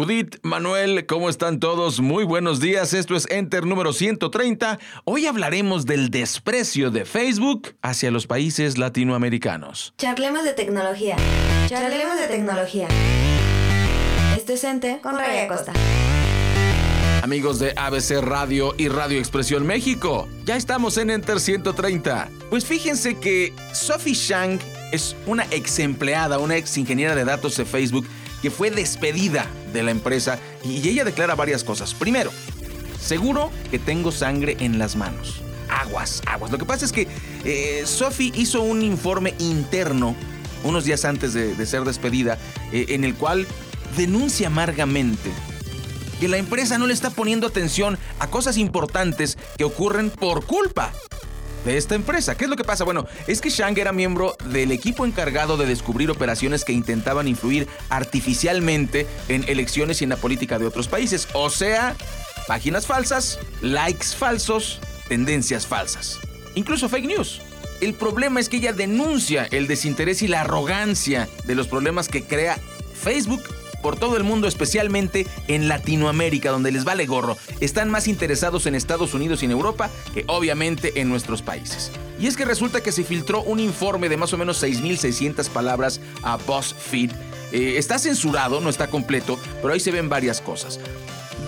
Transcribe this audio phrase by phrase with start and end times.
[0.00, 2.00] Judith, Manuel, ¿cómo están todos?
[2.00, 4.78] Muy buenos días, esto es Enter número 130.
[5.04, 9.92] Hoy hablaremos del desprecio de Facebook hacia los países latinoamericanos.
[9.98, 11.16] Charlemos de tecnología.
[11.66, 12.88] Charlemos de tecnología.
[14.34, 15.74] Esto es Enter con Raya Costa.
[17.22, 22.30] Amigos de ABC Radio y Radio Expresión México, ya estamos en Enter 130.
[22.48, 24.58] Pues fíjense que Sophie Shang
[24.92, 28.06] es una ex empleada, una ex ingeniera de datos de Facebook
[28.42, 31.94] que fue despedida de la empresa y ella declara varias cosas.
[31.94, 32.30] Primero,
[33.00, 35.42] seguro que tengo sangre en las manos.
[35.68, 36.50] Aguas, aguas.
[36.50, 37.06] Lo que pasa es que
[37.44, 40.16] eh, Sophie hizo un informe interno
[40.64, 42.38] unos días antes de, ser despedida
[42.72, 43.46] eh, en el cual
[43.96, 45.30] denuncia amargamente
[46.18, 50.92] que la empresa no le está poniendo atención a cosas importantes que ocurren por culpa
[51.64, 52.36] de esta empresa.
[52.36, 52.84] ¿Qué es lo que pasa?
[52.84, 57.68] Bueno, es que Shang era miembro del equipo encargado de descubrir operaciones que intentaban influir
[57.88, 61.28] artificialmente en elecciones y en la política de otros países.
[61.32, 61.94] O sea,
[62.46, 66.18] páginas falsas, likes falsos, tendencias falsas.
[66.54, 67.40] Incluso fake news.
[67.80, 72.24] El problema es que ella denuncia el desinterés y la arrogancia de los problemas que
[72.24, 72.58] crea
[72.94, 73.42] Facebook
[73.82, 77.36] por todo el mundo, especialmente en Latinoamérica, donde les vale gorro.
[77.60, 81.90] Están más interesados en Estados Unidos y en Europa que obviamente en nuestros países.
[82.18, 86.00] Y es que resulta que se filtró un informe de más o menos 6.600 palabras
[86.22, 87.10] a BuzzFeed.
[87.52, 90.78] Eh, está censurado, no está completo, pero ahí se ven varias cosas.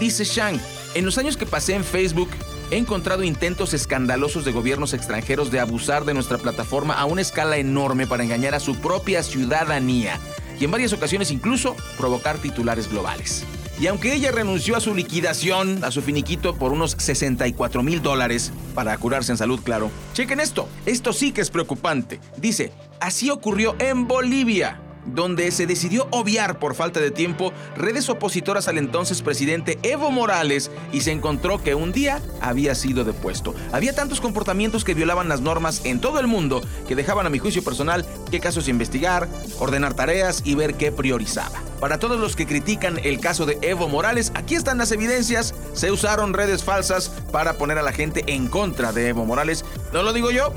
[0.00, 0.58] Dice Shang,
[0.94, 2.30] en los años que pasé en Facebook,
[2.70, 7.58] he encontrado intentos escandalosos de gobiernos extranjeros de abusar de nuestra plataforma a una escala
[7.58, 10.18] enorme para engañar a su propia ciudadanía
[10.60, 13.44] y en varias ocasiones incluso provocar titulares globales.
[13.80, 18.52] Y aunque ella renunció a su liquidación, a su finiquito por unos 64 mil dólares,
[18.74, 22.20] para curarse en salud, claro, chequen esto, esto sí que es preocupante.
[22.36, 28.68] Dice, así ocurrió en Bolivia donde se decidió obviar por falta de tiempo redes opositoras
[28.68, 33.54] al entonces presidente Evo Morales y se encontró que un día había sido depuesto.
[33.72, 37.38] Había tantos comportamientos que violaban las normas en todo el mundo que dejaban a mi
[37.38, 41.62] juicio personal qué casos investigar, ordenar tareas y ver qué priorizaba.
[41.80, 45.52] Para todos los que critican el caso de Evo Morales, aquí están las evidencias.
[45.72, 49.64] Se usaron redes falsas para poner a la gente en contra de Evo Morales.
[49.92, 50.54] No lo digo yo,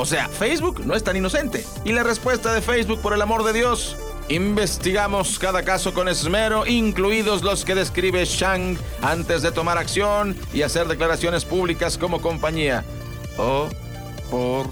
[0.00, 1.66] o sea, Facebook no es tan inocente.
[1.84, 3.96] Y la respuesta de Facebook, por el amor de Dios,
[4.30, 10.60] Investigamos cada caso con esmero, incluidos los que describe Shang antes de tomar acción y
[10.60, 12.84] hacer declaraciones públicas como compañía.
[13.38, 13.68] Oh,
[14.30, 14.66] por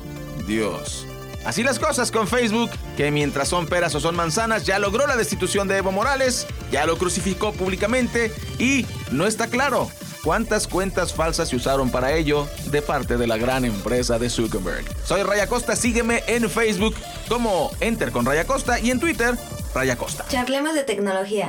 [0.47, 1.06] Dios.
[1.47, 5.16] Así las cosas con Facebook, que mientras son peras o son manzanas, ya logró la
[5.16, 9.88] destitución de Evo Morales, ya lo crucificó públicamente y no está claro
[10.26, 14.84] cuántas cuentas falsas se usaron para ello de parte de la gran empresa de Zuckerberg.
[15.04, 16.97] Soy Raya Costa, sígueme en Facebook
[17.28, 19.36] como Enter con Raya Costa y en Twitter
[19.72, 20.25] Raya Costa.
[20.28, 21.47] Charlemos de tecnología.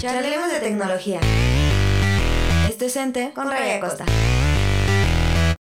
[0.00, 1.20] Charlemos de tecnología.
[2.68, 4.04] Esto es Enter con Raya Costa.